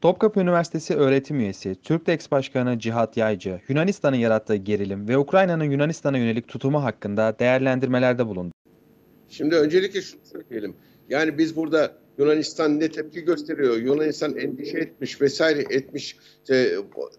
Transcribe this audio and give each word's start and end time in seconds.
Topkapı 0.00 0.40
Üniversitesi 0.40 0.94
öğretim 0.94 1.40
üyesi, 1.40 1.74
Türktex 1.82 2.30
Başkanı 2.30 2.78
Cihat 2.78 3.16
Yaycı, 3.16 3.60
Yunanistan'ın 3.68 4.16
yarattığı 4.16 4.56
gerilim 4.56 5.08
ve 5.08 5.18
Ukrayna'nın 5.18 5.64
Yunanistan'a 5.64 6.18
yönelik 6.18 6.48
tutumu 6.48 6.84
hakkında 6.84 7.38
değerlendirmelerde 7.38 8.26
bulundu. 8.26 8.54
Şimdi 9.28 9.54
öncelikle 9.54 10.02
şunu 10.02 10.20
söyleyelim. 10.24 10.76
Yani 11.08 11.38
biz 11.38 11.56
burada 11.56 11.92
Yunanistan 12.18 12.80
ne 12.80 12.88
tepki 12.88 13.20
gösteriyor, 13.20 13.76
Yunanistan 13.76 14.36
endişe 14.36 14.78
etmiş 14.78 15.20
vesaire 15.20 15.64
etmiş 15.70 16.16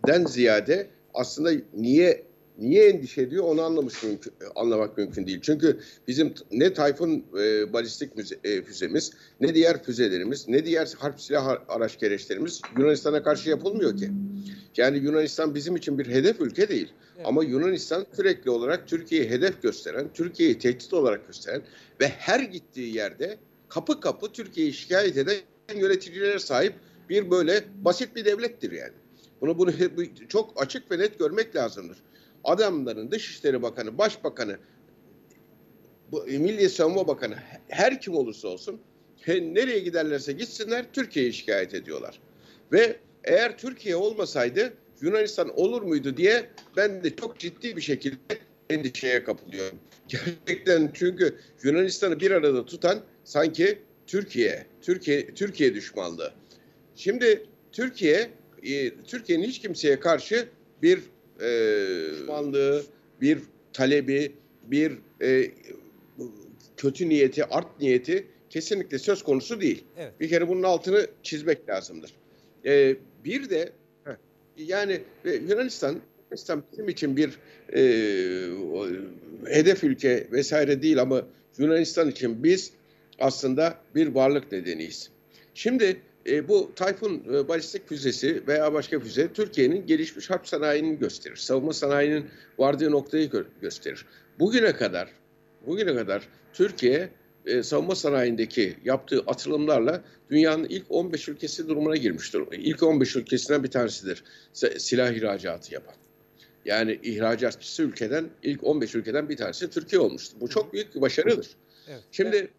den 0.07 0.25
ziyade 0.25 0.87
aslında 1.13 1.51
niye 1.73 2.23
niye 2.59 2.89
endişe 2.89 3.21
ediyor 3.21 3.43
onu 3.43 3.61
anlamış 3.61 4.03
mümkün, 4.03 4.33
anlamak 4.55 4.97
mümkün 4.97 5.27
değil. 5.27 5.39
Çünkü 5.41 5.79
bizim 6.07 6.33
ne 6.51 6.73
Tayfun 6.73 7.25
e, 7.39 7.73
balistik 7.73 8.17
müze, 8.17 8.35
e, 8.43 8.61
füzemiz, 8.61 9.11
ne 9.41 9.55
diğer 9.55 9.83
füzelerimiz, 9.83 10.47
ne 10.47 10.65
diğer 10.65 10.93
harp 10.97 11.21
silah 11.21 11.57
araç 11.67 11.99
gereçlerimiz 11.99 12.61
Yunanistan'a 12.77 13.23
karşı 13.23 13.49
yapılmıyor 13.49 13.97
ki. 13.97 14.11
Yani 14.77 14.97
Yunanistan 14.97 15.55
bizim 15.55 15.75
için 15.75 15.99
bir 15.99 16.07
hedef 16.07 16.41
ülke 16.41 16.69
değil. 16.69 16.93
Evet. 17.15 17.27
Ama 17.27 17.43
Yunanistan 17.43 18.05
sürekli 18.15 18.49
olarak 18.49 18.87
Türkiye'yi 18.87 19.29
hedef 19.29 19.61
gösteren, 19.61 20.07
Türkiye'yi 20.13 20.59
tehdit 20.59 20.93
olarak 20.93 21.27
gösteren 21.27 21.61
ve 22.01 22.07
her 22.07 22.39
gittiği 22.39 22.95
yerde 22.95 23.37
kapı 23.69 23.99
kapı 23.99 24.31
Türkiye'yi 24.31 24.73
şikayet 24.73 25.17
eden 25.17 25.35
yöneticilere 25.75 26.39
sahip 26.39 26.73
bir 27.09 27.31
böyle 27.31 27.63
basit 27.81 28.15
bir 28.15 28.25
devlettir 28.25 28.71
yani. 28.71 28.93
Bunu 29.41 29.57
bunu 29.57 29.71
çok 30.29 30.61
açık 30.61 30.91
ve 30.91 30.99
net 30.99 31.19
görmek 31.19 31.55
lazımdır. 31.55 31.97
Adamların 32.45 33.11
Dışişleri 33.11 33.61
Bakanı, 33.61 33.97
Başbakanı, 33.97 34.57
bu 36.11 36.23
Milli 36.23 36.69
Savunma 36.69 37.07
Bakanı 37.07 37.35
her 37.67 38.01
kim 38.01 38.15
olursa 38.15 38.47
olsun 38.47 38.81
nereye 39.27 39.79
giderlerse 39.79 40.33
gitsinler 40.33 40.85
Türkiye'yi 40.93 41.33
şikayet 41.33 41.73
ediyorlar. 41.73 42.19
Ve 42.71 42.95
eğer 43.23 43.57
Türkiye 43.57 43.95
olmasaydı 43.95 44.73
Yunanistan 45.01 45.59
olur 45.59 45.81
muydu 45.81 46.17
diye 46.17 46.49
ben 46.77 47.03
de 47.03 47.15
çok 47.15 47.39
ciddi 47.39 47.75
bir 47.75 47.81
şekilde 47.81 48.17
endişeye 48.69 49.23
kapılıyorum. 49.23 49.79
Gerçekten 50.07 50.91
çünkü 50.93 51.35
Yunanistan'ı 51.63 52.19
bir 52.19 52.31
arada 52.31 52.65
tutan 52.65 52.99
sanki 53.23 53.79
Türkiye, 54.07 54.65
Türkiye, 54.81 55.33
Türkiye 55.33 55.73
düşmanlığı. 55.73 56.33
Şimdi 56.95 57.45
Türkiye, 57.71 58.29
e, 58.63 58.95
Türkiye'nin 59.03 59.47
hiç 59.47 59.59
kimseye 59.59 59.99
karşı 59.99 60.47
bir 60.81 60.99
e, 61.41 61.47
düşmanlığı, 62.11 62.83
bir 63.21 63.39
talebi, 63.73 64.31
bir 64.63 64.97
e, 65.21 65.51
kötü 66.77 67.09
niyeti, 67.09 67.45
art 67.45 67.81
niyeti 67.81 68.27
kesinlikle 68.49 68.99
söz 68.99 69.23
konusu 69.23 69.61
değil. 69.61 69.83
Evet. 69.97 70.13
Bir 70.19 70.29
kere 70.29 70.47
bunun 70.47 70.63
altını 70.63 71.07
çizmek 71.23 71.69
lazımdır. 71.69 72.11
E, 72.65 72.95
bir 73.25 73.49
de 73.49 73.71
yani 74.57 75.01
Yunanistan 75.25 76.01
Yunanistan 76.31 76.63
bizim 76.71 76.89
için 76.89 77.17
bir 77.17 77.39
e, 77.73 77.81
hedef 79.45 79.83
ülke 79.83 80.27
vesaire 80.31 80.81
değil 80.81 81.01
ama 81.01 81.27
Yunanistan 81.57 82.09
için 82.09 82.43
biz 82.43 82.71
aslında 83.19 83.77
bir 83.95 84.07
varlık 84.07 84.51
nedeniyiz. 84.51 85.09
Şimdi 85.53 85.97
e, 86.29 86.47
bu 86.47 86.71
Tayfun 86.75 87.23
e, 87.33 87.47
balistik 87.47 87.89
füzesi 87.89 88.47
veya 88.47 88.73
başka 88.73 88.99
füze 88.99 89.33
Türkiye'nin 89.33 89.87
gelişmiş 89.87 90.29
harp 90.29 90.47
sanayini 90.47 90.99
gösterir. 90.99 91.35
Savunma 91.35 91.73
sanayinin 91.73 92.25
vardığı 92.57 92.91
noktayı 92.91 93.29
gö 93.29 93.43
gösterir. 93.61 94.05
Bugüne 94.39 94.73
kadar 94.73 95.09
bugüne 95.67 95.95
kadar 95.95 96.27
Türkiye 96.53 97.09
e, 97.45 97.63
savunma 97.63 97.95
sanayindeki 97.95 98.75
yaptığı 98.85 99.19
atılımlarla 99.19 100.03
dünyanın 100.29 100.63
ilk 100.63 100.85
15 100.89 101.29
ülkesi 101.29 101.67
durumuna 101.67 101.95
girmiştir. 101.95 102.43
İlk 102.51 102.83
15 102.83 103.15
ülkesinden 103.15 103.63
bir 103.63 103.71
tanesidir 103.71 104.23
silah 104.77 105.11
ihracatı 105.11 105.73
yapan. 105.73 105.95
Yani 106.65 106.99
ihracatçısı 107.03 107.83
ülkeden 107.83 108.29
ilk 108.43 108.63
15 108.63 108.95
ülkeden 108.95 109.29
bir 109.29 109.37
tanesi 109.37 109.69
Türkiye 109.69 109.99
olmuştur. 109.99 110.37
Bu 110.41 110.47
çok 110.47 110.73
büyük 110.73 110.95
bir 110.95 111.01
başarıdır. 111.01 111.47
Evet. 111.87 112.03
Şimdi 112.11 112.49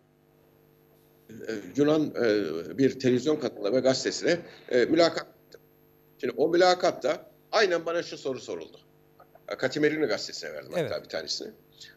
Yunan 1.76 2.14
e, 2.24 2.78
bir 2.78 3.00
televizyon 3.00 3.36
kanalına 3.36 3.72
ve 3.72 3.80
gazetesine 3.80 4.38
e, 4.68 4.84
mülakat 4.84 5.26
Şimdi 6.20 6.34
o 6.36 6.48
mülakatta 6.48 7.30
aynen 7.52 7.86
bana 7.86 8.02
şu 8.02 8.18
soru 8.18 8.40
soruldu. 8.40 8.78
Katimerini 9.58 10.06
gazetesine 10.06 10.52
verdim 10.52 10.72
evet. 10.76 10.90
hatta 10.90 11.04
bir 11.04 11.08
tanesini. 11.08 11.48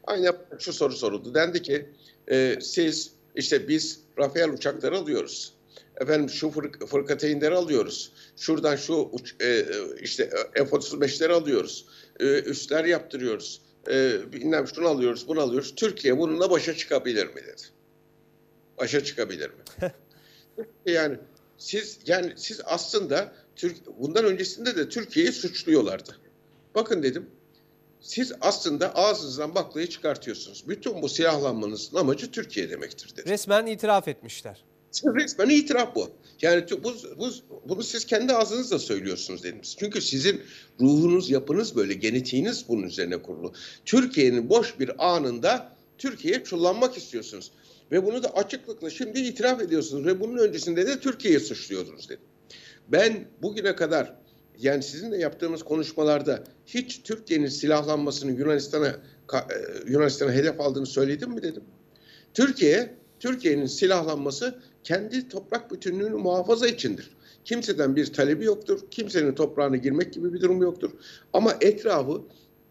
Aynen 0.04 0.34
şu 0.60 0.74
soru 0.74 0.94
soruldu. 0.94 1.34
Dendi 1.34 1.62
ki 1.62 1.90
e, 2.32 2.58
siz 2.62 3.12
işte 3.36 3.68
biz 3.68 4.00
Rafael 4.18 4.50
uçakları 4.50 4.98
alıyoruz. 4.98 5.54
Efendim 6.02 6.30
şu 6.30 6.50
fır, 6.50 6.72
fırkateynleri 6.88 7.56
alıyoruz. 7.56 8.12
Şuradan 8.38 8.76
şu 8.76 8.94
uç, 8.94 9.36
e, 9.42 9.66
işte 10.02 10.30
F-35'leri 10.54 11.32
alıyoruz. 11.32 11.86
E, 12.20 12.26
üstler 12.26 12.86
yaptırıyoruz. 12.86 13.62
E, 13.90 14.20
bilmem 14.34 14.68
şunu 14.76 14.88
alıyoruz, 14.88 15.28
bunu 15.28 15.42
alıyoruz. 15.42 15.76
Türkiye 15.76 16.18
bununla 16.18 16.52
başa 16.52 16.74
çıkabilir 16.74 17.28
mi 17.28 17.36
dedi. 17.36 17.62
Başa 18.80 19.04
çıkabilir 19.04 19.50
mi? 19.50 19.92
yani 20.86 21.18
siz 21.58 22.00
yani 22.06 22.34
siz 22.36 22.62
aslında 22.66 23.34
Türk 23.56 23.78
bundan 24.00 24.26
öncesinde 24.26 24.76
de 24.76 24.90
Türkiye'yi 24.90 25.32
suçluyorlardı. 25.32 26.18
Bakın 26.76 27.04
dedim 27.04 27.30
siz 28.02 28.34
aslında 28.42 28.96
ağzınızdan 28.96 29.56
baklayı 29.56 29.88
çıkartıyorsunuz. 29.88 30.64
Bütün 30.68 31.02
bu 31.02 31.10
silahlanmanızın 31.10 31.98
amacı 31.98 32.32
Türkiye 32.32 32.70
demektir 32.70 33.16
dedi. 33.18 33.30
Resmen 33.30 33.66
itiraf 33.66 34.08
etmişler. 34.08 34.64
Resmen 35.06 35.50
itiraf 35.50 35.96
bu. 35.96 36.10
Yani 36.42 36.66
bu, 36.84 36.94
bu, 37.18 37.32
bunu 37.70 37.84
siz 37.84 38.06
kendi 38.06 38.34
ağzınızla 38.34 38.80
söylüyorsunuz 38.80 39.44
dedim. 39.44 39.62
Çünkü 39.80 40.02
sizin 40.02 40.42
ruhunuz, 40.82 41.30
yapınız 41.30 41.76
böyle, 41.76 41.94
genetiğiniz 41.94 42.66
bunun 42.68 42.84
üzerine 42.84 43.22
kurulu. 43.22 43.54
Türkiye'nin 43.86 44.50
boş 44.50 44.80
bir 44.80 45.14
anında 45.14 45.76
Türkiye'ye 45.98 46.44
çullanmak 46.44 46.98
istiyorsunuz. 46.98 47.52
Ve 47.92 48.06
bunu 48.06 48.24
da 48.24 48.30
açıklıkla 48.30 48.90
şimdi 48.90 49.20
itiraf 49.20 49.62
ediyorsunuz. 49.62 50.06
Ve 50.06 50.20
bunun 50.20 50.38
öncesinde 50.38 50.88
de 50.88 51.00
Türkiye'yi 51.00 51.40
suçluyordunuz 51.40 52.10
dedim. 52.10 52.24
Ben 52.88 53.26
bugüne 53.42 53.76
kadar 53.76 54.16
yani 54.60 54.84
sizinle 54.84 55.18
yaptığımız 55.18 55.64
konuşmalarda 55.64 56.44
hiç 56.66 57.04
Türkiye'nin 57.04 57.48
silahlanmasını 57.48 58.32
Yunanistan'a 58.32 58.88
e, 58.88 58.98
Yunanistan'a 59.88 60.32
hedef 60.32 60.60
aldığını 60.60 60.86
söyledim 60.86 61.32
mi 61.32 61.44
dedim. 61.44 61.64
Türkiye 62.34 62.94
Türkiye'nin 63.20 63.66
silahlanması 63.66 64.60
kendi 64.84 65.30
toprak 65.30 65.72
bütünlüğünü 65.72 66.16
muhafaza 66.16 66.68
içindir. 66.68 67.18
Kimseden 67.46 67.96
bir 67.96 68.14
talebi 68.14 68.46
yoktur. 68.46 68.80
Kimsenin 68.92 69.36
toprağına 69.36 69.78
girmek 69.78 70.14
gibi 70.14 70.34
bir 70.34 70.42
durum 70.42 70.62
yoktur. 70.62 70.92
Ama 71.34 71.54
etrafı 71.62 72.22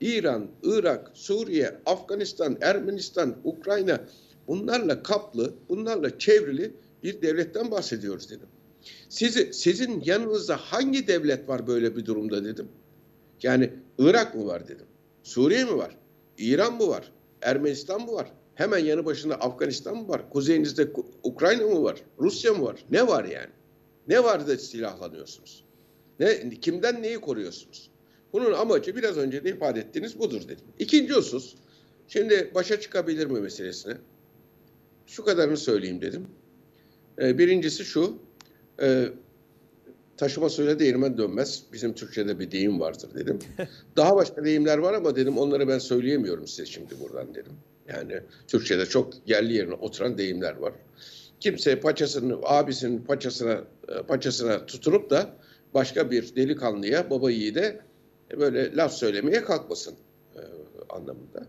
İran, 0.00 0.46
Irak, 0.62 1.10
Suriye, 1.14 1.78
Afganistan, 1.86 2.58
Ermenistan, 2.60 3.36
Ukrayna 3.44 4.00
bunlarla 4.48 5.02
kaplı, 5.02 5.54
bunlarla 5.68 6.18
çevrili 6.18 6.72
bir 7.02 7.22
devletten 7.22 7.70
bahsediyoruz 7.70 8.30
dedim. 8.30 8.48
Sizi, 9.08 9.52
sizin 9.52 10.02
yanınızda 10.04 10.56
hangi 10.56 11.06
devlet 11.06 11.48
var 11.48 11.66
böyle 11.66 11.96
bir 11.96 12.06
durumda 12.06 12.44
dedim. 12.44 12.68
Yani 13.42 13.70
Irak 13.98 14.34
mı 14.34 14.46
var 14.46 14.68
dedim. 14.68 14.86
Suriye 15.22 15.64
mi 15.64 15.76
var? 15.76 15.96
İran 16.38 16.74
mı 16.74 16.88
var? 16.88 17.12
Ermenistan 17.42 18.00
mı 18.00 18.12
var? 18.12 18.32
Hemen 18.54 18.78
yanı 18.78 19.04
başında 19.04 19.34
Afganistan 19.34 19.96
mı 19.96 20.08
var? 20.08 20.30
Kuzeyinizde 20.30 20.88
Ukrayna 21.22 21.66
mı 21.66 21.82
var? 21.82 22.02
Rusya 22.18 22.54
mı 22.54 22.64
var? 22.64 22.84
Ne 22.90 23.06
var 23.06 23.24
yani? 23.24 23.50
Ne 24.08 24.24
var 24.24 24.46
da 24.46 24.58
silahlanıyorsunuz? 24.58 25.64
Ne, 26.20 26.50
kimden 26.50 27.02
neyi 27.02 27.20
koruyorsunuz? 27.20 27.90
Bunun 28.32 28.52
amacı 28.52 28.96
biraz 28.96 29.16
önce 29.16 29.44
de 29.44 29.50
ifade 29.50 29.80
ettiğiniz 29.80 30.18
budur 30.18 30.42
dedim. 30.44 30.64
İkinci 30.78 31.12
husus, 31.12 31.54
şimdi 32.08 32.50
başa 32.54 32.80
çıkabilir 32.80 33.26
mi 33.26 33.40
meselesine? 33.40 33.96
Şu 35.08 35.24
kadarını 35.24 35.56
söyleyeyim 35.56 36.00
dedim. 36.00 36.26
Ee, 37.20 37.38
birincisi 37.38 37.84
şu, 37.84 38.18
e, 38.82 39.08
taşıma 40.16 40.48
suyla 40.48 40.78
değirmen 40.78 41.18
dönmez. 41.18 41.62
Bizim 41.72 41.94
Türkçe'de 41.94 42.38
bir 42.38 42.50
deyim 42.50 42.80
vardır 42.80 43.10
dedim. 43.14 43.38
Daha 43.96 44.16
başka 44.16 44.44
deyimler 44.44 44.78
var 44.78 44.94
ama 44.94 45.16
dedim 45.16 45.38
onları 45.38 45.68
ben 45.68 45.78
söyleyemiyorum 45.78 46.46
size 46.46 46.66
şimdi 46.66 46.94
buradan 47.00 47.34
dedim. 47.34 47.52
Yani 47.88 48.20
Türkçe'de 48.48 48.86
çok 48.86 49.14
yerli 49.26 49.52
yerine 49.52 49.74
oturan 49.74 50.18
deyimler 50.18 50.56
var. 50.56 50.72
Kimse 51.40 51.80
paçasını, 51.80 52.38
abisinin 52.42 52.98
paçasına, 52.98 53.64
e, 53.88 54.02
paçasına 54.02 54.66
tutunup 54.66 55.10
da 55.10 55.30
başka 55.74 56.10
bir 56.10 56.36
delikanlıya, 56.36 57.10
baba 57.10 57.30
yiğide 57.30 57.80
böyle 58.38 58.76
laf 58.76 58.92
söylemeye 58.92 59.44
kalkmasın 59.44 59.94
e, 59.94 60.07
anlamında. 60.98 61.46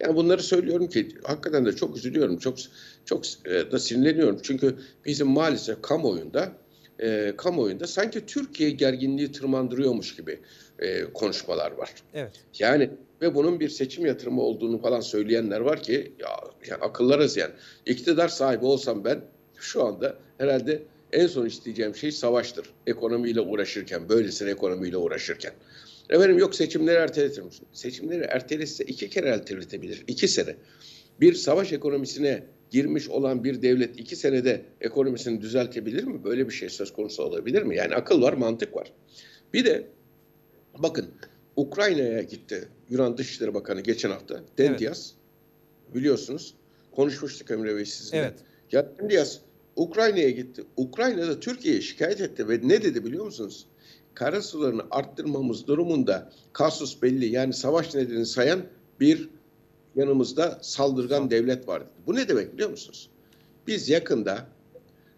Yani 0.00 0.16
bunları 0.16 0.42
söylüyorum 0.42 0.86
ki 0.88 1.08
hakikaten 1.24 1.66
de 1.66 1.72
çok 1.72 1.96
üzülüyorum, 1.96 2.38
çok 2.38 2.58
çok 3.04 3.24
e, 3.44 3.72
da 3.72 3.78
sinirleniyorum. 3.78 4.38
Çünkü 4.42 4.76
bizim 5.06 5.26
maalesef 5.28 5.82
kamuoyunda 5.82 6.52
e, 6.98 7.34
kamuoyunda 7.36 7.86
sanki 7.86 8.26
Türkiye 8.26 8.70
gerginliği 8.70 9.32
tırmandırıyormuş 9.32 10.16
gibi 10.16 10.40
e, 10.78 11.04
konuşmalar 11.04 11.72
var. 11.72 11.94
Evet. 12.14 12.32
Yani 12.58 12.90
ve 13.22 13.34
bunun 13.34 13.60
bir 13.60 13.68
seçim 13.68 14.06
yatırımı 14.06 14.42
olduğunu 14.42 14.78
falan 14.78 15.00
söyleyenler 15.00 15.60
var 15.60 15.82
ki 15.82 16.12
ya 16.18 16.28
yani 16.70 16.82
akıllarız 16.82 17.36
yani. 17.36 17.52
İktidar 17.86 18.28
sahibi 18.28 18.64
olsam 18.64 19.04
ben 19.04 19.20
şu 19.58 19.84
anda 19.84 20.16
herhalde 20.38 20.82
en 21.12 21.26
son 21.26 21.46
isteyeceğim 21.46 21.94
şey 21.94 22.12
savaştır. 22.12 22.66
Ekonomiyle 22.86 23.40
uğraşırken, 23.40 24.08
böylesine 24.08 24.50
ekonomiyle 24.50 24.96
uğraşırken. 24.96 25.52
Efendim 26.12 26.38
yok 26.38 26.54
seçimleri 26.54 26.96
erteletir 26.96 27.42
misin? 27.42 27.66
Seçimleri 27.72 28.22
ertelese 28.22 28.84
iki 28.84 29.10
kere 29.10 29.28
erteletebilir. 29.28 30.04
iki 30.06 30.28
sene. 30.28 30.56
Bir 31.20 31.34
savaş 31.34 31.72
ekonomisine 31.72 32.42
girmiş 32.70 33.08
olan 33.08 33.44
bir 33.44 33.62
devlet 33.62 34.00
iki 34.00 34.16
senede 34.16 34.62
ekonomisini 34.80 35.40
düzeltebilir 35.40 36.04
mi? 36.04 36.24
Böyle 36.24 36.48
bir 36.48 36.52
şey 36.52 36.68
söz 36.68 36.92
konusu 36.92 37.22
olabilir 37.22 37.62
mi? 37.62 37.76
Yani 37.76 37.94
akıl 37.94 38.22
var, 38.22 38.32
mantık 38.32 38.76
var. 38.76 38.92
Bir 39.54 39.64
de 39.64 39.86
bakın 40.78 41.06
Ukrayna'ya 41.56 42.22
gitti 42.22 42.68
Yunan 42.90 43.18
Dışişleri 43.18 43.54
Bakanı 43.54 43.80
geçen 43.80 44.10
hafta. 44.10 44.40
Dendias 44.58 45.10
evet. 45.10 45.94
biliyorsunuz 45.94 46.54
konuşmuştuk 46.90 47.50
Emre 47.50 47.76
Bey 47.76 47.84
sizinle. 47.84 48.20
Evet. 48.20 48.34
Ya 48.72 48.92
Dendias 48.98 49.38
Ukrayna'ya 49.76 50.30
gitti. 50.30 50.62
Ukrayna'da 50.76 51.40
Türkiye'ye 51.40 51.80
şikayet 51.80 52.20
etti 52.20 52.48
ve 52.48 52.60
ne 52.62 52.82
dedi 52.82 53.04
biliyor 53.04 53.24
musunuz? 53.24 53.66
Kara 54.14 54.42
sularını 54.42 54.82
arttırmamız 54.90 55.66
durumunda 55.66 56.32
kasus 56.52 57.02
belli 57.02 57.26
yani 57.26 57.52
savaş 57.52 57.94
nedenini 57.94 58.26
sayan 58.26 58.62
bir 59.00 59.28
yanımızda 59.96 60.58
saldırgan 60.62 61.30
devlet 61.30 61.68
var. 61.68 61.82
Bu 62.06 62.14
ne 62.14 62.28
demek 62.28 62.52
biliyor 62.52 62.70
musunuz? 62.70 63.10
Biz 63.66 63.88
yakında 63.88 64.46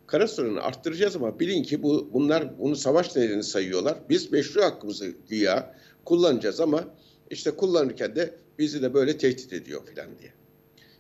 kara 0.07 0.29
sularını 0.29 0.63
arttıracağız 0.63 1.17
ama 1.17 1.41
bilin 1.41 1.63
ki 1.63 1.83
bu 1.83 2.11
bunlar 2.13 2.59
bunu 2.59 2.77
savaş 2.77 3.17
nedeni 3.17 3.43
sayıyorlar. 3.43 3.99
Biz 4.09 4.33
meşru 4.33 4.63
hakkımızı 4.63 5.13
güya 5.29 5.75
kullanacağız 6.05 6.61
ama 6.61 6.85
işte 7.31 7.51
kullanırken 7.51 8.17
de 8.17 8.35
bizi 8.59 8.83
de 8.83 8.95
böyle 8.95 9.19
tehdit 9.19 9.53
ediyor 9.53 9.87
filan 9.87 10.09
diye. 10.19 10.33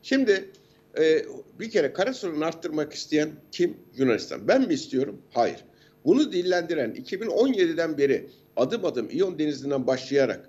Şimdi 0.02 0.50
e, 0.99 1.25
bir 1.61 1.70
kere 1.70 1.93
kara 1.93 2.14
sularını 2.14 2.44
arttırmak 2.44 2.93
isteyen 2.93 3.31
kim? 3.52 3.76
Yunanistan. 3.96 4.49
Ben 4.49 4.67
mi 4.69 4.75
istiyorum? 4.75 5.23
Hayır. 5.31 5.64
Bunu 6.05 6.33
dillendiren 6.33 6.91
2017'den 6.91 7.99
beri 7.99 8.27
adım 8.56 8.85
adım 8.85 9.11
İyon 9.11 9.39
Denizi'nden 9.39 9.87
başlayarak 9.87 10.49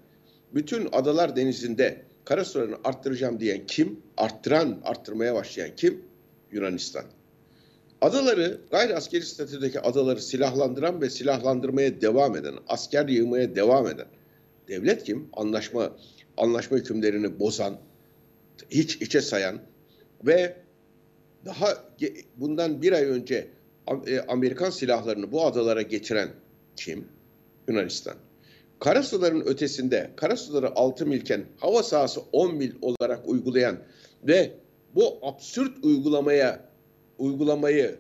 bütün 0.54 0.90
adalar 0.92 1.36
denizinde 1.36 2.02
kara 2.26 2.46
sularını 2.46 2.76
arttıracağım 2.84 3.40
diyen 3.40 3.68
kim? 3.68 4.00
Arttıran, 4.18 4.82
arttırmaya 4.84 5.36
başlayan 5.36 5.70
kim? 5.76 6.02
Yunanistan. 6.52 7.06
Adaları, 8.02 8.62
gayri 8.72 8.96
askeri 8.96 9.26
statüdeki 9.26 9.80
adaları 9.80 10.22
silahlandıran 10.22 11.02
ve 11.02 11.10
silahlandırmaya 11.10 12.02
devam 12.02 12.36
eden, 12.36 12.54
asker 12.68 13.08
yığmaya 13.08 13.56
devam 13.56 13.88
eden 13.88 14.08
devlet 14.68 15.04
kim? 15.04 15.30
Anlaşma 15.34 15.92
anlaşma 16.38 16.78
hükümlerini 16.78 17.40
bozan, 17.40 17.78
hiç 18.70 18.96
içe 18.96 19.22
sayan 19.22 19.60
ve 20.26 20.56
daha 21.46 21.68
bundan 22.38 22.82
bir 22.82 22.92
ay 22.92 23.04
önce 23.06 23.48
Amerikan 24.28 24.70
silahlarını 24.70 25.32
bu 25.32 25.46
adalara 25.46 25.82
getiren 25.82 26.30
kim? 26.76 27.08
Yunanistan. 27.68 28.16
Karasuların 28.80 29.42
ötesinde, 29.42 30.12
karasuları 30.16 30.76
6 30.76 31.06
milken 31.06 31.46
hava 31.58 31.84
sahası 31.84 32.22
10 32.32 32.56
mil 32.56 32.72
olarak 32.82 33.30
uygulayan 33.30 33.78
ve 34.24 34.52
bu 34.96 35.20
absürt 35.22 35.86
uygulamaya 35.86 36.70
uygulamayı 37.18 37.96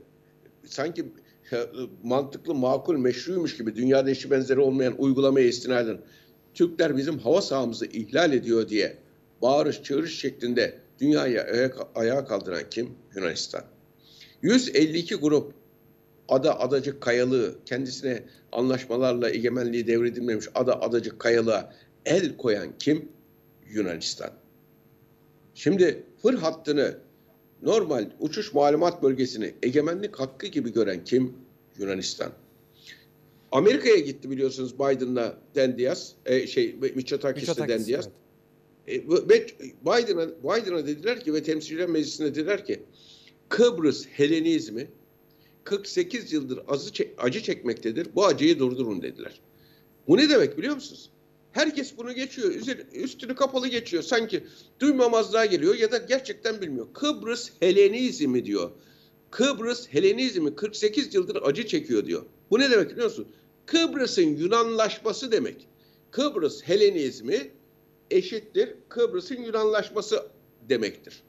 sanki 0.65 1.05
mantıklı, 2.03 2.55
makul, 2.55 2.97
meşruymuş 2.97 3.57
gibi 3.57 3.75
dünyada 3.75 4.09
eşi 4.09 4.31
benzeri 4.31 4.59
olmayan 4.59 4.95
uygulamaya 4.97 5.47
istinaden 5.47 5.97
Türkler 6.53 6.97
bizim 6.97 7.19
hava 7.19 7.41
sahamızı 7.41 7.85
ihlal 7.85 8.33
ediyor 8.33 8.69
diye 8.69 8.97
bağırış 9.41 9.83
çağırış 9.83 10.19
şeklinde 10.19 10.79
dünyaya 10.99 11.71
ayağa 11.95 12.25
kaldıran 12.25 12.63
kim? 12.71 12.89
Yunanistan. 13.15 13.63
152 14.41 15.15
grup 15.15 15.53
ada 16.30 16.60
adacık 16.60 17.01
kayalığı 17.01 17.56
kendisine 17.66 18.24
anlaşmalarla 18.51 19.30
egemenliği 19.30 19.88
devredilmemiş 19.88 20.45
ada 20.56 20.81
adacık 20.81 21.19
kayalığa 21.19 21.74
el 22.06 22.38
koyan 22.38 22.77
kim? 22.80 23.10
Yunanistan. 23.69 24.31
Şimdi 25.54 26.04
fır 26.22 26.33
hattını 26.33 26.98
normal 27.62 28.10
uçuş 28.19 28.54
malumat 28.54 29.04
bölgesini 29.04 29.54
egemenlik 29.63 30.16
hakkı 30.16 30.48
gibi 30.48 30.74
gören 30.74 31.04
kim? 31.04 31.33
Yunanistan. 31.77 32.31
Amerika'ya 33.51 34.00
gitti 34.00 34.30
biliyorsunuz 34.30 34.80
Biden'la 34.80 35.38
Dendias, 35.56 36.12
e, 36.25 36.48
şey 36.48 36.75
Mitsotakis'le 36.95 37.57
Dendias. 37.57 38.07
Evet. 38.88 39.56
E, 39.62 39.63
Biden'a 39.86 40.28
Biden'a 40.28 40.88
dediler 40.88 41.19
ki 41.19 41.33
ve 41.33 41.44
Temsilciler 41.44 41.89
Meclisi'ne 41.89 42.28
dediler 42.28 42.66
ki 42.66 42.83
Kıbrıs 43.50 44.06
Helenizmi 44.07 44.88
48 45.65 46.33
yıldır 46.33 46.59
acı, 46.67 46.91
çek, 46.94 47.13
acı 47.17 47.44
çekmektedir. 47.44 48.07
Bu 48.15 48.25
acıyı 48.25 48.59
durdurun 48.59 49.01
dediler. 49.01 49.41
Bu 50.07 50.17
ne 50.17 50.29
demek 50.29 50.57
biliyor 50.57 50.75
musunuz? 50.75 51.09
Herkes 51.51 51.97
bunu 51.97 52.13
geçiyor. 52.13 52.51
Üstünü 52.94 53.35
kapalı 53.35 53.67
geçiyor. 53.67 54.03
Sanki 54.03 54.44
duymamazlığa 54.79 55.45
geliyor 55.45 55.75
ya 55.75 55.91
da 55.91 55.97
gerçekten 55.97 56.62
bilmiyor. 56.62 56.88
Kıbrıs 56.94 57.51
Helenizmi 57.59 58.45
diyor. 58.45 58.71
Kıbrıs 59.31 59.88
Helenizmi 59.88 60.56
48 60.56 61.15
yıldır 61.15 61.41
acı 61.44 61.68
çekiyor 61.68 62.06
diyor. 62.06 62.25
Bu 62.51 62.59
ne 62.59 62.71
demek 62.71 62.91
biliyor 62.91 63.07
musun? 63.07 63.27
Kıbrıs'ın 63.65 64.38
Yunanlaşması 64.38 65.31
demek. 65.31 65.68
Kıbrıs 66.11 66.63
Helenizmi 66.63 67.51
eşittir 68.11 68.75
Kıbrıs'ın 68.89 69.41
Yunanlaşması 69.41 70.27
demektir. 70.69 71.23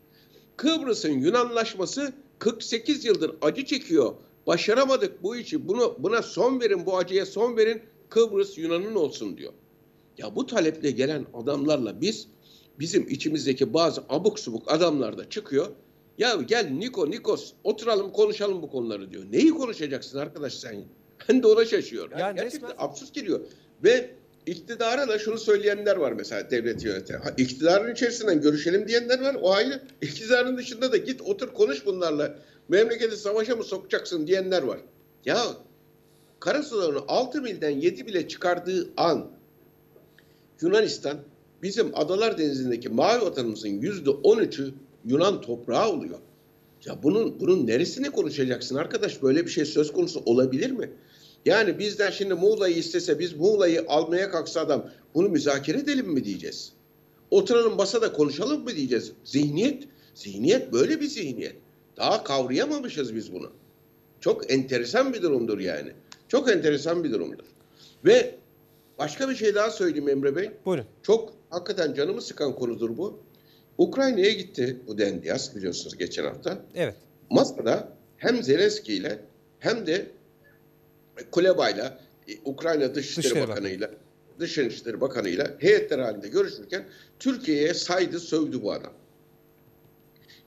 Kıbrıs'ın 0.56 1.12
Yunanlaşması 1.12 2.12
48 2.38 3.04
yıldır 3.04 3.36
acı 3.42 3.64
çekiyor. 3.64 4.14
Başaramadık 4.46 5.22
bu 5.22 5.36
işi. 5.36 5.68
Bunu 5.68 5.96
buna 5.98 6.22
son 6.22 6.60
verin, 6.60 6.86
bu 6.86 6.96
acıya 6.98 7.26
son 7.26 7.56
verin. 7.56 7.82
Kıbrıs 8.08 8.58
Yunan'ın 8.58 8.94
olsun 8.94 9.36
diyor. 9.36 9.52
Ya 10.18 10.36
bu 10.36 10.46
taleple 10.46 10.90
gelen 10.90 11.26
adamlarla 11.34 12.00
biz 12.00 12.28
bizim 12.78 13.08
içimizdeki 13.08 13.74
bazı 13.74 14.04
abuk 14.08 14.38
subuk 14.38 14.72
adamlar 14.72 15.18
da 15.18 15.30
çıkıyor. 15.30 15.66
Ya 16.18 16.34
gel 16.34 16.70
Niko 16.70 17.10
Nikos 17.10 17.52
oturalım 17.64 18.12
konuşalım 18.12 18.62
bu 18.62 18.70
konuları 18.70 19.10
diyor. 19.10 19.24
Neyi 19.32 19.50
konuşacaksın 19.50 20.18
arkadaş 20.18 20.54
sen? 20.54 20.84
Ben 21.28 21.42
de 21.42 21.46
ona 21.46 21.64
şaşıyorum. 21.64 22.18
Yani 22.18 22.36
Gerçekten 22.36 22.68
resmen... 22.68 22.84
absürt 22.86 23.14
geliyor. 23.14 23.40
Ve 23.84 24.10
iktidara 24.46 25.08
da 25.08 25.18
şunu 25.18 25.38
söyleyenler 25.38 25.96
var 25.96 26.12
mesela 26.12 26.50
devlet 26.50 26.84
yöneten. 26.84 27.22
İktidarın 27.36 27.92
içerisinden 27.94 28.40
görüşelim 28.40 28.88
diyenler 28.88 29.20
var. 29.20 29.36
O 29.40 29.52
ayrı. 29.52 29.82
İktidarın 30.02 30.56
dışında 30.58 30.92
da 30.92 30.96
git 30.96 31.22
otur 31.22 31.54
konuş 31.54 31.86
bunlarla. 31.86 32.38
Memleketi 32.68 33.16
savaşa 33.16 33.56
mı 33.56 33.64
sokacaksın 33.64 34.26
diyenler 34.26 34.62
var. 34.62 34.78
Ya 35.24 35.46
karasularını 36.40 37.00
6 37.08 37.42
milden 37.42 37.70
7 37.70 38.06
bile 38.06 38.28
çıkardığı 38.28 38.88
an 38.96 39.30
Yunanistan 40.60 41.18
bizim 41.62 41.90
Adalar 41.94 42.38
Denizi'ndeki 42.38 42.88
mavi 42.88 43.20
vatanımızın 43.20 43.68
yüzde 43.68 44.10
13'ü 44.10 44.70
Yunan 45.04 45.40
toprağı 45.40 45.90
oluyor. 45.90 46.18
Ya 46.84 47.02
bunun 47.02 47.40
bunun 47.40 47.66
neresini 47.66 48.10
konuşacaksın 48.10 48.76
arkadaş? 48.76 49.22
Böyle 49.22 49.44
bir 49.44 49.50
şey 49.50 49.64
söz 49.64 49.92
konusu 49.92 50.22
olabilir 50.24 50.70
mi? 50.70 50.90
Yani 51.46 51.78
bizden 51.78 52.10
şimdi 52.10 52.34
Muğla'yı 52.34 52.76
istese 52.76 53.18
biz 53.18 53.32
Muğla'yı 53.32 53.84
almaya 53.88 54.30
kalksa 54.30 54.60
adam 54.60 54.90
bunu 55.14 55.28
müzakere 55.28 55.78
edelim 55.78 56.06
mi 56.06 56.24
diyeceğiz? 56.24 56.72
Oturalım 57.30 57.76
masada 57.76 58.12
konuşalım 58.12 58.64
mı 58.64 58.76
diyeceğiz? 58.76 59.12
Zihniyet, 59.24 59.84
zihniyet 60.14 60.72
böyle 60.72 61.00
bir 61.00 61.06
zihniyet. 61.06 61.56
Daha 61.96 62.24
kavrayamamışız 62.24 63.14
biz 63.14 63.32
bunu. 63.32 63.50
Çok 64.20 64.52
enteresan 64.52 65.12
bir 65.12 65.22
durumdur 65.22 65.58
yani. 65.58 65.92
Çok 66.28 66.50
enteresan 66.50 67.04
bir 67.04 67.12
durumdur. 67.12 67.44
Ve 68.04 68.34
başka 68.98 69.28
bir 69.28 69.34
şey 69.34 69.54
daha 69.54 69.70
söyleyeyim 69.70 70.08
Emre 70.08 70.36
Bey. 70.36 70.50
Buyurun. 70.64 70.84
Çok 71.02 71.32
hakikaten 71.50 71.94
canımı 71.94 72.22
sıkan 72.22 72.54
konudur 72.54 72.96
bu. 72.96 73.18
Ukrayna'ya 73.78 74.32
gitti 74.32 74.76
bu 74.86 74.98
Dendias 74.98 75.56
biliyorsunuz 75.56 75.96
geçen 75.96 76.24
hafta. 76.24 76.58
Evet. 76.74 76.94
Masada 77.30 77.88
hem 78.16 78.42
Zelenski 78.42 78.94
ile 78.94 79.18
hem 79.58 79.86
de 79.86 80.06
Kuleba'yla 81.30 81.98
e, 82.28 82.32
Ukrayna 82.44 82.94
Dışişleri, 82.94 83.24
Dışişleri 83.24 83.48
Bakanı'yla 83.48 83.90
Dışişleri 84.38 85.00
Bakanı'yla 85.00 85.54
heyetler 85.58 85.98
halinde 85.98 86.28
görüşürken 86.28 86.84
Türkiye'ye 87.18 87.74
saydı 87.74 88.20
sövdü 88.20 88.62
bu 88.62 88.72
adam. 88.72 88.92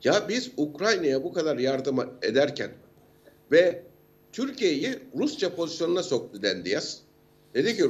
Ya 0.04 0.26
biz 0.30 0.52
Ukrayna'ya 0.58 1.24
bu 1.24 1.34
kadar 1.34 1.58
yardım 1.58 2.00
ederken 2.22 2.72
ve 3.52 3.84
Türkiye'yi 4.32 5.00
Rusça 5.18 5.56
pozisyonuna 5.56 6.04
soktu 6.04 6.42
Dendias. 6.42 6.98
Dedi 7.54 7.78
ki 7.78 7.90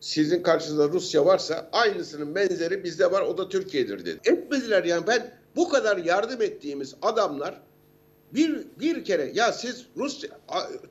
sizin 0.00 0.42
karşınızda 0.42 0.88
Rusya 0.88 1.26
varsa 1.26 1.68
aynısının 1.72 2.34
benzeri 2.34 2.84
bizde 2.84 3.12
var 3.12 3.22
o 3.22 3.38
da 3.38 3.48
Türkiye'dir 3.48 4.04
dedi. 4.04 4.20
Etmediler 4.24 4.84
yani 4.84 5.06
ben 5.06 5.30
bu 5.56 5.68
kadar 5.68 5.96
yardım 5.96 6.42
ettiğimiz 6.42 6.94
adamlar 7.02 7.60
bir, 8.34 8.66
bir 8.80 9.04
kere 9.04 9.30
ya 9.34 9.52
siz 9.52 9.86
Rusya, 9.96 10.30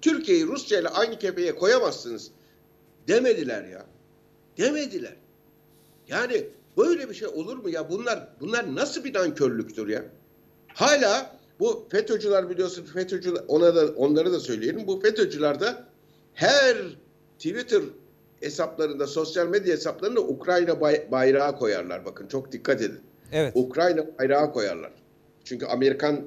Türkiye'yi 0.02 0.48
Rusya 0.48 0.80
ile 0.80 0.88
aynı 0.90 1.20
kefeye 1.20 1.56
koyamazsınız 1.56 2.32
demediler 3.08 3.64
ya. 3.64 3.86
Demediler. 4.58 5.16
Yani 6.08 6.48
böyle 6.78 7.10
bir 7.10 7.14
şey 7.14 7.28
olur 7.28 7.58
mu 7.58 7.70
ya? 7.70 7.90
Bunlar 7.90 8.28
bunlar 8.40 8.76
nasıl 8.76 9.04
bir 9.04 9.14
nankörlüktür 9.14 9.88
ya? 9.88 10.06
Hala 10.68 11.38
Bu 11.60 11.88
FETÖ'cüler 11.92 12.50
biliyorsun 12.50 12.86
FETÖ'cüler 12.86 13.42
ona 13.48 13.76
da 13.76 13.88
onları 13.96 14.34
da 14.34 14.40
söyleyelim. 14.40 14.88
Bu 14.88 15.00
FETÖ'cüler 15.02 15.60
de 15.60 15.76
her 16.34 16.78
Twitter 17.38 17.82
hesaplarında, 18.40 19.08
sosyal 19.08 19.48
medya 19.48 19.74
hesaplarında 19.74 20.22
Ukrayna 20.22 20.82
bay- 20.82 21.12
bayrağı 21.12 21.56
koyarlar. 21.58 22.06
Bakın 22.06 22.28
çok 22.28 22.52
dikkat 22.52 22.82
edin. 22.82 23.00
Evet. 23.32 23.52
Ukrayna 23.56 24.06
bayrağı 24.20 24.54
koyarlar. 24.54 24.92
Çünkü 25.44 25.66
Amerikan 25.66 26.22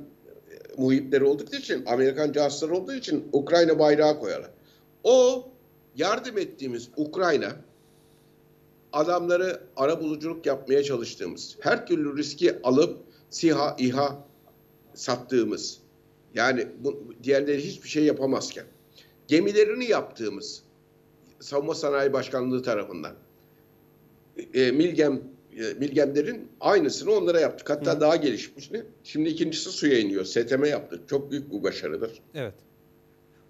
muhipleri 0.77 1.25
oldukları 1.25 1.61
için, 1.61 1.85
Amerikan 1.87 2.33
casusları 2.33 2.77
olduğu 2.77 2.95
için 2.95 3.29
Ukrayna 3.33 3.79
bayrağı 3.79 4.19
koyarlar. 4.19 4.51
O 5.05 5.49
yardım 5.97 6.39
ettiğimiz 6.39 6.89
Ukrayna 6.97 7.57
adamları 8.93 9.61
arabuluculuk 9.77 10.47
yapmaya 10.47 10.83
çalıştığımız, 10.83 11.57
her 11.61 11.87
türlü 11.87 12.17
riski 12.17 12.63
alıp 12.63 12.99
SİHA, 13.31 13.77
İHA 13.79 14.25
sattığımız, 14.95 15.79
yani 16.35 16.67
bu, 16.79 17.05
diğerleri 17.23 17.65
hiçbir 17.65 17.89
şey 17.89 18.05
yapamazken, 18.05 18.65
gemilerini 19.29 19.85
yaptığımız 19.85 20.63
Savunma 21.41 21.75
Sanayi 21.75 22.13
Başkanlığı 22.13 22.63
tarafından 22.63 23.15
e, 24.55 24.71
Milgem 24.71 25.21
e, 25.57 25.75
Milgemlerin 25.75 26.49
aynısını 26.61 27.13
onlara 27.13 27.41
yaptık. 27.41 27.71
Hatta 27.71 27.97
Hı. 27.97 28.01
daha 28.01 28.17
gelişmişini. 28.17 28.83
Şimdi 29.05 29.29
ikincisi 29.29 29.71
suya 29.71 29.99
iniyor. 29.99 30.25
STM 30.25 30.65
yaptık. 30.65 31.09
Çok 31.09 31.31
büyük 31.31 31.53
bir 31.53 31.63
başarıdır. 31.63 32.23
Evet. 32.35 32.55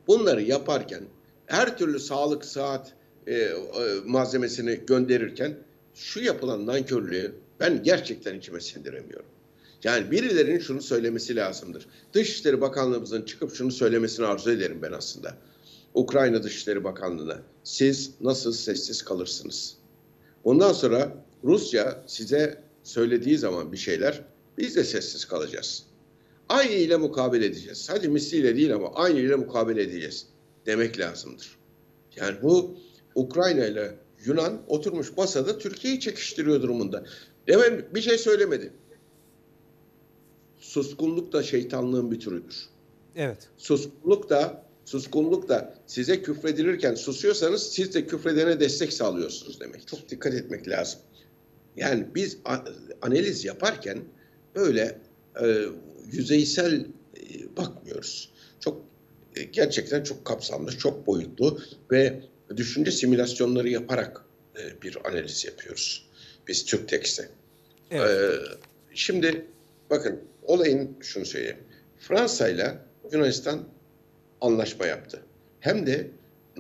Bunları 0.07 0.43
yaparken 0.43 1.03
her 1.47 1.79
türlü 1.79 1.99
sağlık 1.99 2.45
saat 2.45 2.93
e, 3.27 3.35
e, 3.35 3.55
malzemesini 4.07 4.81
gönderirken 4.87 5.55
şu 5.95 6.21
yapılan 6.21 6.67
nankörlüğü 6.67 7.35
ben 7.61 7.83
gerçekten 7.83 8.39
içime 8.39 8.61
sindiremiyorum. 8.61 9.27
Yani 9.85 10.11
birilerinin 10.11 10.59
şunu 10.59 10.83
söylemesi 10.83 11.37
lazımdır. 11.37 11.87
Dışişleri 12.13 12.61
Bakanlığımızın 12.61 13.23
çıkıp 13.23 13.55
şunu 13.55 13.71
söylemesini 13.71 14.27
arzu 14.27 14.51
ederim 14.51 14.79
ben 14.83 14.93
aslında. 14.93 15.35
Ukrayna 15.95 16.43
Dışişleri 16.43 16.85
Bakanlığı'na 16.85 17.39
siz 17.65 18.11
nasıl 18.21 18.53
sessiz 18.53 19.03
kalırsınız? 19.03 19.77
Ondan 20.45 20.73
sonra 20.73 21.13
Rusya 21.45 22.03
size 22.07 22.63
söylediği 22.83 23.39
zaman 23.39 23.73
bir 23.73 23.77
şeyler 23.77 24.25
biz 24.59 24.77
de 24.77 24.85
sessiz 24.85 25.25
kalacağız. 25.25 25.83
Aynı 26.49 26.73
ile 26.73 26.97
mukabele 26.97 27.47
edeceğiz. 27.47 27.79
Sadece 27.79 28.09
misliyle 28.09 28.57
değil 28.57 28.75
ama 28.75 28.95
aynı 28.95 29.19
ile 29.19 29.37
mukabele 29.37 29.83
edeceğiz 29.83 30.27
demek 30.67 30.99
lazımdır. 30.99 31.59
Yani 32.17 32.43
bu 32.43 32.77
Ukrayna 33.15 33.67
ile 33.67 33.95
Yunan 34.25 34.63
oturmuş 34.69 35.17
masada 35.17 35.59
Türkiye'yi 35.59 36.01
çekiştiriyor 36.01 36.63
durumunda. 36.63 37.05
Hemen 37.47 37.85
bir 37.95 38.01
şey 38.01 38.19
söylemedi. 38.19 38.73
Suskunluk 40.59 41.33
da 41.33 41.43
şeytanlığın 41.43 42.11
bir 42.11 42.21
türüdür. 42.21 42.69
Evet. 43.17 43.49
Suskunluk 43.57 44.31
da 44.31 44.65
suskunluk 44.85 45.49
da 45.49 45.75
size 45.87 46.23
küfredilirken 46.23 46.95
susuyorsanız 46.95 47.73
siz 47.73 47.95
de 47.95 48.07
küfredene 48.07 48.61
destek 48.61 48.93
sağlıyorsunuz 48.93 49.61
demek. 49.61 49.87
Çok 49.87 50.09
dikkat 50.09 50.35
etmek 50.35 50.69
lazım. 50.69 51.01
Yani 51.81 52.07
biz 52.15 52.39
analiz 53.03 53.45
yaparken 53.45 53.99
böyle 54.55 54.99
e, 55.43 55.65
yüzeysel 56.13 56.75
e, 56.75 57.57
bakmıyoruz. 57.57 58.33
Çok 58.61 58.85
e, 59.37 59.43
gerçekten 59.43 60.03
çok 60.03 60.25
kapsamlı, 60.25 60.79
çok 60.79 61.07
boyutlu 61.07 61.61
ve 61.91 62.21
düşünce 62.57 62.91
simülasyonları 62.91 63.69
yaparak 63.69 64.25
e, 64.59 64.83
bir 64.83 65.09
analiz 65.09 65.45
yapıyoruz. 65.45 66.07
Biz 66.49 66.65
Türk 66.65 66.89
Tekst'te. 66.89 67.29
Evet. 67.91 68.11
Ee, 68.11 68.57
şimdi 68.95 69.47
bakın 69.91 70.21
olayın 70.43 70.97
şunu 71.01 71.25
söyleyeyim. 71.25 71.59
Fransa 71.99 72.49
ile 72.49 72.79
Yunanistan 73.13 73.69
anlaşma 74.41 74.87
yaptı. 74.87 75.21
Hem 75.61 75.87
de 75.87 76.11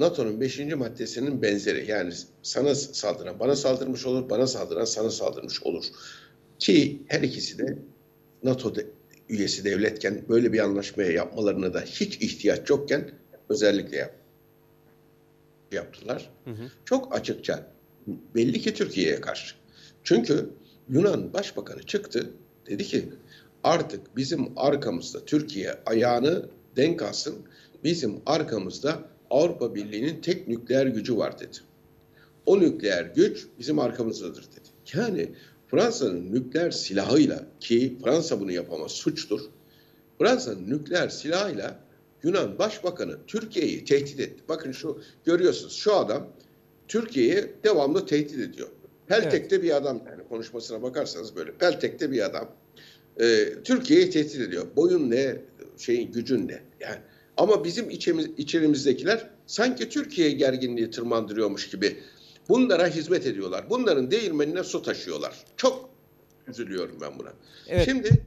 NATO'nun 0.00 0.40
5. 0.40 0.58
maddesinin 0.74 1.42
benzeri. 1.42 1.90
Yani 1.90 2.12
sana 2.42 2.74
saldıran 2.74 3.40
bana 3.40 3.56
saldırmış 3.56 4.06
olur, 4.06 4.30
bana 4.30 4.46
saldıran 4.46 4.84
sana 4.84 5.10
saldırmış 5.10 5.62
olur. 5.62 5.84
Ki 6.58 7.02
her 7.08 7.20
ikisi 7.22 7.58
de 7.58 7.78
NATO 8.42 8.74
de- 8.74 8.86
üyesi 9.28 9.64
devletken 9.64 10.24
böyle 10.28 10.52
bir 10.52 10.58
anlaşmaya 10.58 11.12
yapmalarına 11.12 11.74
da 11.74 11.80
hiç 11.80 12.16
ihtiyaç 12.16 12.70
yokken 12.70 13.10
özellikle 13.48 13.96
yap- 13.96 14.16
yaptılar 15.72 16.30
Hı 16.44 16.50
hı. 16.50 16.70
çok 16.84 17.14
açıkça 17.14 17.66
belli 18.34 18.60
ki 18.60 18.74
Türkiye'ye 18.74 19.20
karşı. 19.20 19.54
Çünkü 20.04 20.50
Yunan 20.88 21.32
Başbakanı 21.32 21.82
çıktı 21.82 22.30
dedi 22.66 22.84
ki 22.84 23.08
artık 23.64 24.16
bizim 24.16 24.48
arkamızda 24.56 25.24
Türkiye 25.24 25.74
ayağını 25.86 26.48
denk 26.76 27.02
alsın 27.02 27.34
bizim 27.84 28.20
arkamızda 28.26 28.98
Avrupa 29.30 29.74
Birliği'nin 29.74 30.20
tek 30.20 30.48
nükleer 30.48 30.86
gücü 30.86 31.16
var 31.16 31.38
dedi. 31.40 31.56
O 32.46 32.60
nükleer 32.60 33.04
güç 33.04 33.46
bizim 33.58 33.78
arkamızdadır 33.78 34.42
dedi. 34.42 34.98
Yani 34.98 35.28
Fransa'nın 35.68 36.32
nükleer 36.32 36.70
silahıyla 36.70 37.46
ki 37.60 37.96
Fransa 38.04 38.40
bunu 38.40 38.52
yapamaz 38.52 38.92
suçtur. 38.92 39.40
Fransa'nın 40.18 40.70
nükleer 40.70 41.08
silahıyla 41.08 41.80
Yunan 42.22 42.58
Başbakanı 42.58 43.16
Türkiye'yi 43.26 43.84
tehdit 43.84 44.20
etti. 44.20 44.42
Bakın 44.48 44.72
şu 44.72 45.02
görüyorsunuz 45.24 45.74
şu 45.74 45.94
adam 45.94 46.28
Türkiye'yi 46.88 47.52
devamlı 47.64 48.06
tehdit 48.06 48.38
ediyor. 48.38 48.68
Peltek'te 49.06 49.62
bir 49.62 49.76
adam 49.76 50.02
yani 50.10 50.28
konuşmasına 50.28 50.82
bakarsanız 50.82 51.36
böyle 51.36 51.52
Peltek'te 51.52 52.10
bir 52.10 52.26
adam 52.26 52.48
e, 53.20 53.48
Türkiye'yi 53.64 54.10
tehdit 54.10 54.40
ediyor. 54.40 54.66
Boyun 54.76 55.10
ne, 55.10 55.36
şeyin 55.78 56.12
gücün 56.12 56.48
ne? 56.48 56.62
Yani 56.80 56.98
ama 57.40 57.64
bizim 57.64 57.90
içimiz, 57.90 58.26
içerimizdekiler 58.36 59.30
sanki 59.46 59.88
Türkiye 59.88 60.30
gerginliği 60.30 60.90
tırmandırıyormuş 60.90 61.70
gibi 61.70 61.96
bunlara 62.48 62.86
hizmet 62.86 63.26
ediyorlar. 63.26 63.70
Bunların 63.70 64.10
değirmenine 64.10 64.64
su 64.64 64.82
taşıyorlar. 64.82 65.44
Çok 65.56 65.90
üzülüyorum 66.48 66.98
ben 67.00 67.18
buna. 67.18 67.32
Evet. 67.68 67.84
Şimdi 67.84 68.26